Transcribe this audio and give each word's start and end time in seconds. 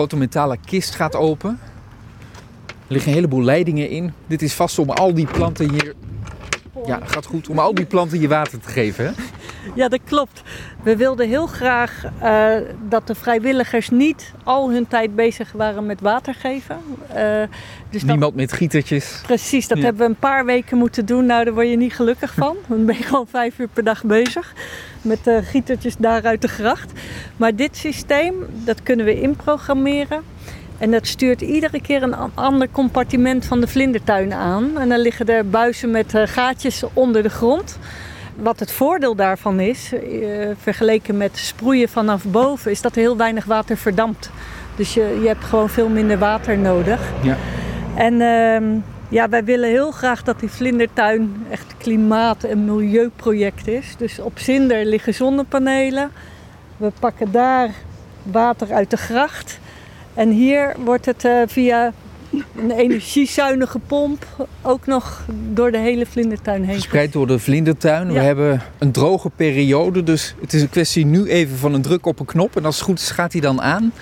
grote 0.00 0.16
metalen 0.16 0.60
kist 0.64 0.94
gaat 0.94 1.16
open. 1.16 1.58
Er 2.66 2.74
liggen 2.86 3.10
een 3.10 3.16
heleboel 3.16 3.42
leidingen 3.42 3.88
in. 3.88 4.12
Dit 4.26 4.42
is 4.42 4.54
vast 4.54 4.78
om 4.78 4.90
al 4.90 5.14
die 5.14 5.26
planten 5.26 5.70
hier... 5.70 5.94
Ja, 6.86 7.00
gaat 7.04 7.26
goed. 7.26 7.48
Om 7.48 7.58
al 7.58 7.74
die 7.74 7.84
planten 7.84 8.18
hier 8.18 8.28
water 8.28 8.60
te 8.60 8.68
geven? 8.68 9.14
Ja, 9.74 9.88
dat 9.88 10.00
klopt. 10.04 10.42
We 10.82 10.96
wilden 10.96 11.28
heel 11.28 11.46
graag 11.46 12.04
uh, 12.22 12.52
dat 12.88 13.06
de 13.06 13.14
vrijwilligers 13.14 13.90
niet 13.90 14.32
al 14.44 14.70
hun 14.70 14.88
tijd 14.88 15.14
bezig 15.14 15.52
waren 15.52 15.86
met 15.86 16.00
water 16.00 16.34
geven. 16.34 16.76
Uh, 17.16 17.42
dus 17.90 18.04
Niemand 18.04 18.34
met 18.34 18.52
gietertjes. 18.52 19.20
Precies, 19.22 19.68
dat 19.68 19.78
ja. 19.78 19.84
hebben 19.84 20.02
we 20.02 20.08
een 20.08 20.18
paar 20.18 20.44
weken 20.44 20.78
moeten 20.78 21.06
doen. 21.06 21.26
Nou, 21.26 21.44
daar 21.44 21.54
word 21.54 21.68
je 21.68 21.76
niet 21.76 21.94
gelukkig 21.94 22.34
van. 22.34 22.56
Dan 22.68 22.84
ben 22.84 22.96
je 22.96 23.02
gewoon 23.02 23.26
vijf 23.26 23.58
uur 23.58 23.68
per 23.68 23.84
dag 23.84 24.04
bezig 24.04 24.54
met 25.02 25.26
uh, 25.26 25.38
gietertjes 25.42 25.96
daar 25.96 26.24
uit 26.24 26.42
de 26.42 26.48
gracht. 26.48 26.92
Maar 27.36 27.56
dit 27.56 27.76
systeem, 27.76 28.34
dat 28.64 28.82
kunnen 28.82 29.06
we 29.06 29.20
inprogrammeren. 29.20 30.22
En 30.78 30.90
dat 30.90 31.06
stuurt 31.06 31.40
iedere 31.40 31.80
keer 31.80 32.02
een 32.02 32.34
ander 32.34 32.68
compartiment 32.70 33.44
van 33.46 33.60
de 33.60 33.66
vlindertuin 33.66 34.32
aan. 34.32 34.78
En 34.78 34.88
dan 34.88 34.98
liggen 34.98 35.26
er 35.26 35.48
buizen 35.48 35.90
met 35.90 36.12
gaatjes 36.24 36.82
onder 36.92 37.22
de 37.22 37.28
grond. 37.28 37.78
Wat 38.42 38.60
het 38.60 38.72
voordeel 38.72 39.14
daarvan 39.14 39.60
is, 39.60 39.92
uh, 39.92 40.50
vergeleken 40.58 41.16
met 41.16 41.38
sproeien 41.38 41.88
vanaf 41.88 42.24
boven, 42.24 42.70
is 42.70 42.80
dat 42.80 42.94
er 42.94 43.00
heel 43.00 43.16
weinig 43.16 43.44
water 43.44 43.76
verdampt. 43.76 44.30
Dus 44.76 44.94
je, 44.94 45.18
je 45.22 45.26
hebt 45.26 45.44
gewoon 45.44 45.68
veel 45.68 45.88
minder 45.88 46.18
water 46.18 46.58
nodig. 46.58 47.00
Ja. 47.22 47.36
En 47.94 48.14
uh, 48.14 48.80
ja, 49.08 49.28
wij 49.28 49.44
willen 49.44 49.68
heel 49.68 49.90
graag 49.90 50.22
dat 50.22 50.40
die 50.40 50.50
vlindertuin 50.50 51.46
echt 51.50 51.74
klimaat- 51.78 52.44
en 52.44 52.64
milieuproject 52.64 53.68
is. 53.68 53.94
Dus 53.98 54.18
op 54.18 54.38
Zinder 54.38 54.84
liggen 54.84 55.14
zonnepanelen. 55.14 56.10
We 56.76 56.92
pakken 57.00 57.32
daar 57.32 57.70
water 58.22 58.72
uit 58.72 58.90
de 58.90 58.96
gracht. 58.96 59.58
En 60.14 60.30
hier 60.30 60.74
wordt 60.84 61.06
het 61.06 61.24
uh, 61.24 61.42
via 61.46 61.92
een 62.56 62.70
energiezuinige 62.70 63.78
pomp 63.78 64.26
ook 64.62 64.86
nog 64.86 65.24
door 65.52 65.70
de 65.70 65.78
hele 65.78 66.06
vlindertuin 66.06 66.64
heen. 66.64 66.74
Verspreid 66.74 67.12
door 67.12 67.26
de 67.26 67.38
vlindertuin. 67.38 68.06
Ja. 68.06 68.12
We 68.12 68.20
hebben 68.20 68.62
een 68.78 68.92
droge 68.92 69.30
periode, 69.36 70.02
dus 70.02 70.34
het 70.40 70.52
is 70.52 70.62
een 70.62 70.70
kwestie 70.70 71.06
nu 71.06 71.26
even 71.26 71.56
van 71.56 71.74
een 71.74 71.82
druk 71.82 72.06
op 72.06 72.20
een 72.20 72.26
knop. 72.26 72.56
En 72.56 72.64
als 72.64 72.74
het 72.74 72.84
goed 72.84 72.98
is, 72.98 73.10
gaat 73.10 73.32
hij 73.32 73.40
dan 73.40 73.62
aan. 73.62 73.92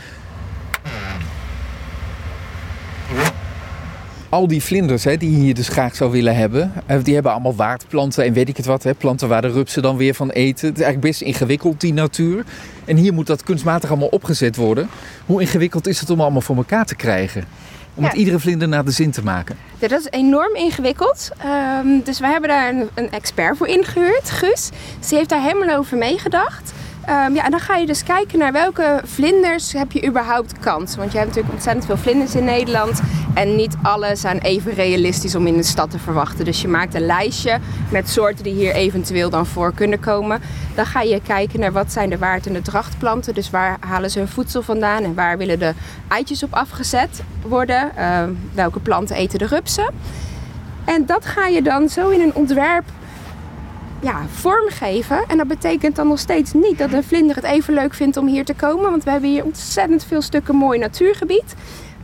Al 4.31 4.47
die 4.47 4.63
vlinders 4.63 5.05
hè, 5.05 5.17
die 5.17 5.31
je 5.31 5.37
hier 5.37 5.55
dus 5.55 5.69
graag 5.69 5.97
zou 5.97 6.11
willen 6.11 6.37
hebben, 6.37 6.73
die 7.03 7.15
hebben 7.15 7.33
allemaal 7.33 7.55
waardplanten 7.55 8.25
en 8.25 8.33
weet 8.33 8.49
ik 8.49 8.57
het 8.57 8.67
wat. 8.67 8.83
Hè, 8.83 8.95
planten 8.95 9.29
waar 9.29 9.43
de 9.43 9.49
rupsen 9.49 9.83
dan 9.83 9.97
weer 9.97 10.15
van 10.15 10.31
eten. 10.31 10.69
Het 10.69 10.79
is 10.79 10.85
eigenlijk 10.85 11.13
best 11.13 11.21
ingewikkeld, 11.21 11.81
die 11.81 11.93
natuur. 11.93 12.45
En 12.85 12.97
hier 12.97 13.13
moet 13.13 13.27
dat 13.27 13.43
kunstmatig 13.43 13.91
allemaal 13.91 14.09
opgezet 14.09 14.57
worden. 14.57 14.89
Hoe 15.27 15.41
ingewikkeld 15.41 15.87
is 15.87 16.01
het 16.01 16.11
om 16.11 16.21
allemaal 16.21 16.41
voor 16.41 16.57
elkaar 16.57 16.85
te 16.85 16.95
krijgen? 16.95 17.45
Om 17.99 18.05
ja. 18.05 18.11
het 18.11 18.19
iedere 18.19 18.39
vlinder 18.39 18.69
naar 18.69 18.85
de 18.85 18.91
zin 18.91 19.11
te 19.11 19.23
maken. 19.23 19.57
Ja, 19.79 19.89
dat 19.89 20.01
is 20.01 20.07
enorm 20.11 20.55
ingewikkeld. 20.55 21.31
Um, 21.85 22.03
dus 22.03 22.21
wij 22.21 22.31
hebben 22.31 22.49
daar 22.49 22.69
een, 22.69 22.89
een, 22.95 23.11
expert 23.11 23.57
voor 23.57 23.67
ingehuurd, 23.67 24.31
Gus. 24.31 24.71
Ze 25.01 25.15
heeft 25.15 25.29
daar 25.29 25.43
helemaal 25.43 25.77
over 25.77 25.97
meegedacht. 25.97 26.73
Um, 27.11 27.35
ja, 27.35 27.45
en 27.45 27.51
dan 27.51 27.61
ga 27.61 27.77
je 27.77 27.87
dus 27.87 28.03
kijken 28.03 28.39
naar 28.39 28.53
welke 28.53 29.01
vlinders 29.05 29.73
heb 29.73 29.93
je 29.93 30.07
überhaupt 30.07 30.59
kans. 30.59 30.97
Want 30.97 31.13
je 31.13 31.19
hebt 31.19 31.29
natuurlijk 31.29 31.55
ontzettend 31.55 31.87
veel 31.87 31.97
vlinders 31.97 32.35
in 32.35 32.45
Nederland. 32.45 33.01
En 33.35 33.57
niet 33.57 33.77
alle 33.83 34.17
zijn 34.17 34.39
even 34.39 34.73
realistisch 34.73 35.35
om 35.35 35.47
in 35.47 35.57
de 35.57 35.63
stad 35.63 35.91
te 35.91 35.99
verwachten. 35.99 36.45
Dus 36.45 36.63
je 36.63 36.69
maakt 36.69 36.95
een 36.95 37.07
lijstje 37.07 37.59
met 37.91 38.09
soorten 38.09 38.45
die 38.45 38.55
hier 38.55 38.73
eventueel 38.73 39.31
dan 39.31 39.47
voor 39.47 39.73
kunnen 39.75 40.01
komen. 40.01 40.41
Dan 40.75 40.87
ga 40.87 41.01
je 41.01 41.21
kijken 41.27 41.61
naar 41.61 41.73
wat 41.73 41.93
zijn 41.93 42.11
de 42.11 42.19
waard- 42.19 42.47
en 42.47 42.53
de 42.53 42.63
drachtplanten. 42.63 43.35
Dus 43.35 43.51
waar 43.51 43.77
halen 43.81 44.11
ze 44.11 44.19
hun 44.19 44.29
voedsel 44.29 44.63
vandaan 44.63 45.05
en 45.05 45.15
waar 45.15 45.39
willen 45.39 45.59
de 45.59 45.73
eitjes 46.09 46.43
op 46.43 46.55
afgezet 46.55 47.23
worden. 47.43 47.91
Uh, 47.99 48.23
welke 48.55 48.81
planten 48.81 49.17
eten 49.17 49.39
de 49.39 49.47
rupsen. 49.47 49.91
En 50.85 51.07
dat 51.07 51.27
ga 51.27 51.47
je 51.47 51.63
dan 51.63 51.89
zo 51.89 52.09
in 52.09 52.21
een 52.21 52.35
ontwerp 52.35 52.85
ja, 54.01 54.27
vormgeven. 54.29 55.25
En 55.29 55.37
dat 55.37 55.49
betekent 55.49 55.97
dan 55.97 56.09
nog 56.09 56.19
steeds 56.19 56.53
niet 56.53 56.79
dat 56.79 56.93
een 56.93 57.05
vlinder 57.05 57.37
het 57.37 57.45
even 57.45 57.75
leuk 57.75 57.95
vindt 57.95 58.17
om 58.17 58.27
hier 58.27 58.45
te 58.45 58.55
komen. 58.55 58.91
Want 58.91 59.05
we 59.05 59.11
hebben 59.11 59.31
hier 59.31 59.45
ontzettend 59.45 60.05
veel 60.05 60.23
stukken 60.23 60.57
mooi 60.57 60.79
natuurgebied. 60.79 61.55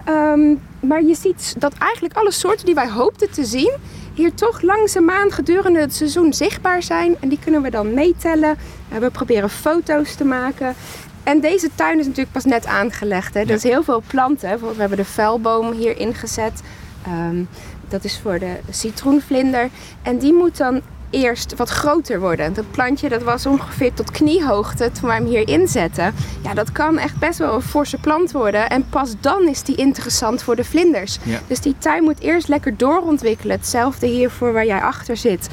Um, 0.09 0.61
maar 0.81 1.03
je 1.03 1.15
ziet 1.15 1.55
dat 1.59 1.75
eigenlijk 1.79 2.15
alle 2.15 2.33
soorten 2.33 2.67
die 2.67 2.75
wij 2.75 2.91
hoopten 2.91 3.31
te 3.31 3.45
zien, 3.45 3.73
hier 4.15 4.35
toch 4.35 4.63
langzaamaan 4.63 5.31
gedurende 5.31 5.81
het 5.81 5.95
seizoen 5.95 6.33
zichtbaar 6.33 6.83
zijn. 6.83 7.17
En 7.21 7.29
die 7.29 7.39
kunnen 7.45 7.63
we 7.63 7.71
dan 7.71 7.95
meetellen. 7.95 8.57
We 8.99 9.11
proberen 9.11 9.51
foto's 9.51 10.15
te 10.15 10.25
maken. 10.25 10.75
En 11.23 11.41
deze 11.41 11.69
tuin 11.75 11.99
is 11.99 12.07
natuurlijk 12.07 12.33
pas 12.33 12.45
net 12.45 12.67
aangelegd. 12.67 13.35
Hè. 13.35 13.41
Er 13.41 13.51
is 13.51 13.63
heel 13.63 13.83
veel 13.83 14.03
planten. 14.07 14.49
Bijvoorbeeld, 14.49 14.75
we 14.75 14.81
hebben 14.81 14.99
de 14.99 15.05
vuilboom 15.05 15.73
hier 15.73 15.99
ingezet. 15.99 16.63
Um, 17.09 17.49
dat 17.89 18.05
is 18.05 18.21
voor 18.23 18.39
de 18.39 18.57
citroenvlinder. 18.71 19.69
En 20.03 20.19
die 20.19 20.33
moet 20.33 20.57
dan 20.57 20.81
eerst 21.15 21.57
wat 21.57 21.69
groter 21.69 22.21
worden. 22.21 22.55
Dat 22.55 22.71
plantje 22.71 23.09
dat 23.09 23.23
was 23.23 23.47
ongeveer 23.47 23.95
tot 23.95 24.11
kniehoogte 24.11 24.91
toen 24.93 25.09
wij 25.09 25.17
hem 25.17 25.27
hier 25.27 25.49
inzetten. 25.49 26.15
Ja, 26.43 26.55
dat 26.55 26.73
kan 26.73 26.99
echt 26.99 27.19
best 27.19 27.39
wel 27.39 27.55
een 27.55 27.63
forse 27.63 27.99
plant 27.99 28.33
worden. 28.33 28.71
En 28.71 28.89
pas 28.89 29.15
dan 29.21 29.49
is 29.49 29.63
die 29.63 29.77
interessant 29.77 30.43
voor 30.43 30.57
de 30.57 30.65
vlinders. 30.65 31.19
Ja. 31.23 31.41
Dus 31.47 31.61
die 31.61 31.75
tuin 31.79 32.03
moet 32.03 32.21
eerst 32.21 32.49
lekker 32.49 32.77
doorontwikkelen. 32.77 33.57
Hetzelfde 33.57 34.07
hiervoor 34.07 34.53
waar 34.53 34.67
jij 34.67 34.81
achter 34.81 35.17
zit. 35.17 35.49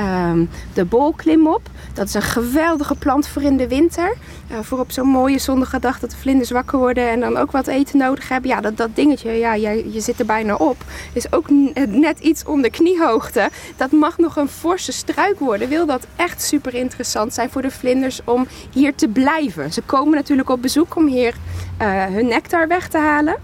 Um, 0.00 0.48
de 0.72 0.84
bolklimop. 0.84 1.68
Dat 1.92 2.06
is 2.06 2.14
een 2.14 2.22
geweldige 2.22 2.94
plant 2.94 3.28
voor 3.28 3.42
in 3.42 3.56
de 3.56 3.68
winter. 3.68 4.14
Uh, 4.50 4.58
voor 4.62 4.78
op 4.78 4.92
zo'n 4.92 5.08
mooie 5.08 5.38
zonnige 5.38 5.78
dag 5.78 6.00
dat 6.00 6.10
de 6.10 6.16
vlinders 6.16 6.50
wakker 6.50 6.78
worden 6.78 7.08
en 7.08 7.20
dan 7.20 7.36
ook 7.36 7.50
wat 7.50 7.66
eten 7.66 7.98
nodig 7.98 8.28
hebben. 8.28 8.50
Ja, 8.50 8.60
dat, 8.60 8.76
dat 8.76 8.96
dingetje, 8.96 9.30
ja, 9.30 9.54
je, 9.54 9.92
je 9.92 10.00
zit 10.00 10.18
er 10.18 10.26
bijna 10.26 10.54
op. 10.54 10.76
Is 11.12 11.32
ook 11.32 11.46
net 11.88 12.18
iets 12.18 12.44
onder 12.44 12.70
kniehoogte. 12.70 13.50
Dat 13.76 13.90
mag 13.90 14.18
nog 14.18 14.36
een 14.36 14.48
forse 14.48 14.92
struik 14.92 15.38
worden. 15.38 15.68
Wil 15.68 15.86
dat 15.86 16.06
echt 16.16 16.42
super 16.42 16.74
interessant 16.74 17.34
zijn 17.34 17.50
voor 17.50 17.62
de 17.62 17.70
vlinders 17.70 18.20
om 18.24 18.46
hier 18.70 18.94
te 18.94 19.08
blijven. 19.08 19.72
Ze 19.72 19.82
komen 19.82 20.14
natuurlijk 20.14 20.50
op 20.50 20.62
bezoek 20.62 20.96
om 20.96 21.06
hier 21.06 21.34
uh, 21.82 22.04
hun 22.04 22.26
nectar 22.26 22.68
weg 22.68 22.88
te 22.88 22.98
halen. 22.98 23.36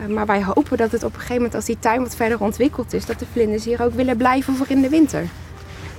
Uh, 0.00 0.14
maar 0.14 0.26
wij 0.26 0.44
hopen 0.44 0.76
dat 0.76 0.92
het 0.92 1.04
op 1.04 1.12
een 1.12 1.18
gegeven 1.18 1.36
moment, 1.36 1.54
als 1.54 1.64
die 1.64 1.78
tuin 1.78 2.00
wat 2.00 2.16
verder 2.16 2.40
ontwikkeld 2.40 2.92
is, 2.92 3.06
dat 3.06 3.18
de 3.18 3.26
vlinders 3.32 3.64
hier 3.64 3.82
ook 3.82 3.94
willen 3.94 4.16
blijven 4.16 4.56
voor 4.56 4.66
in 4.68 4.82
de 4.82 4.88
winter. 4.88 5.28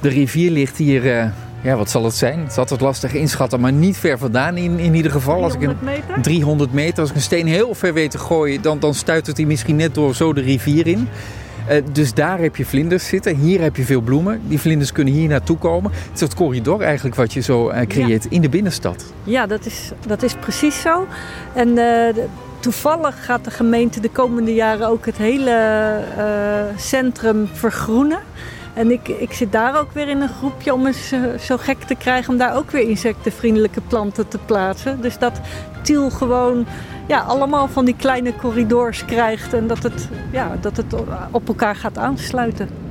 De 0.01 0.09
rivier 0.09 0.51
ligt 0.51 0.77
hier, 0.77 1.05
uh, 1.05 1.25
ja, 1.61 1.75
wat 1.75 1.89
zal 1.89 2.03
het 2.03 2.15
zijn? 2.15 2.39
Het 2.39 2.51
is 2.51 2.57
altijd 2.57 2.81
lastig 2.81 3.13
inschatten, 3.13 3.59
maar 3.59 3.73
niet 3.73 3.97
ver 3.97 4.17
vandaan 4.17 4.57
in, 4.57 4.79
in 4.79 4.93
ieder 4.93 5.11
geval. 5.11 5.49
300 5.49 5.81
als 5.81 5.93
ik 5.93 6.15
een, 6.15 6.21
300 6.21 6.73
meter. 6.73 6.99
Als 6.99 7.09
ik 7.09 7.15
een 7.15 7.21
steen 7.21 7.47
heel 7.47 7.75
ver 7.75 7.93
weet 7.93 8.11
te 8.11 8.17
gooien, 8.17 8.61
dan, 8.61 8.79
dan 8.79 8.93
stuit 8.93 9.27
het 9.27 9.37
hij 9.37 9.45
misschien 9.45 9.75
net 9.75 9.93
door 9.93 10.15
zo 10.15 10.33
de 10.33 10.41
rivier 10.41 10.87
in. 10.87 11.07
Uh, 11.69 11.77
dus 11.91 12.13
daar 12.13 12.39
heb 12.39 12.55
je 12.55 12.65
vlinders 12.65 13.07
zitten. 13.07 13.35
Hier 13.35 13.61
heb 13.61 13.75
je 13.75 13.83
veel 13.83 14.01
bloemen. 14.01 14.41
Die 14.47 14.59
vlinders 14.59 14.91
kunnen 14.91 15.13
hier 15.13 15.27
naartoe 15.27 15.57
komen. 15.57 15.91
Het 15.91 16.13
is 16.13 16.19
het 16.19 16.33
corridor 16.33 16.81
eigenlijk 16.81 17.15
wat 17.15 17.33
je 17.33 17.41
zo 17.41 17.69
uh, 17.69 17.81
creëert 17.81 18.23
ja. 18.23 18.29
in 18.29 18.41
de 18.41 18.49
binnenstad. 18.49 19.05
Ja, 19.23 19.45
dat 19.45 19.65
is, 19.65 19.91
dat 20.07 20.23
is 20.23 20.33
precies 20.33 20.81
zo. 20.81 21.07
En 21.53 21.67
uh, 21.67 21.75
de, 21.75 22.25
toevallig 22.59 23.25
gaat 23.25 23.43
de 23.43 23.51
gemeente 23.51 23.99
de 23.99 24.09
komende 24.09 24.53
jaren 24.53 24.87
ook 24.87 25.05
het 25.05 25.17
hele 25.17 25.99
centrum 26.77 27.49
vergroenen. 27.53 28.19
En 28.75 28.91
ik, 28.91 29.07
ik 29.07 29.33
zit 29.33 29.51
daar 29.51 29.79
ook 29.79 29.91
weer 29.91 30.07
in 30.07 30.21
een 30.21 30.29
groepje 30.29 30.73
om 30.73 30.85
eens 30.85 31.13
zo 31.39 31.57
gek 31.57 31.83
te 31.83 31.95
krijgen 31.95 32.31
om 32.31 32.37
daar 32.37 32.55
ook 32.55 32.71
weer 32.71 32.89
insectenvriendelijke 32.89 33.81
planten 33.81 34.27
te 34.27 34.37
plaatsen. 34.37 35.01
Dus 35.01 35.17
dat 35.17 35.39
Tiel 35.81 36.09
gewoon 36.09 36.65
ja, 37.07 37.19
allemaal 37.19 37.67
van 37.67 37.85
die 37.85 37.95
kleine 37.95 38.35
corridors 38.35 39.05
krijgt 39.05 39.53
en 39.53 39.67
dat 39.67 39.83
het, 39.83 40.09
ja, 40.31 40.57
dat 40.61 40.77
het 40.77 40.93
op 41.31 41.47
elkaar 41.47 41.75
gaat 41.75 41.97
aansluiten. 41.97 42.84